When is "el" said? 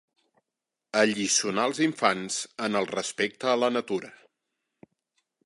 2.81-2.89